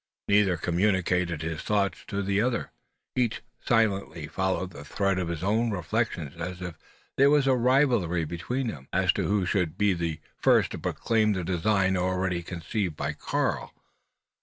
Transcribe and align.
Neither 0.27 0.57
communicated 0.57 1.43
his 1.43 1.61
thoughts 1.61 2.03
to 2.07 2.23
the 2.23 2.41
other; 2.41 2.71
each 3.15 3.43
silently 3.63 4.25
followed 4.25 4.71
the 4.71 4.83
thread 4.83 5.19
of 5.19 5.27
his 5.27 5.43
own 5.43 5.69
reflections 5.69 6.35
as 6.41 6.59
if 6.59 6.73
there 7.17 7.29
was 7.29 7.45
a 7.45 7.53
rivalry 7.55 8.25
between 8.25 8.65
them, 8.69 8.87
as 8.91 9.13
to 9.13 9.27
who 9.27 9.45
should 9.45 9.77
be 9.77 9.93
the 9.93 10.19
first 10.39 10.71
to 10.71 10.79
proclaim 10.79 11.33
the 11.33 11.43
design 11.43 11.95
already 11.95 12.41
conceived 12.41 12.95
by 12.95 13.13
Karl. 13.13 13.75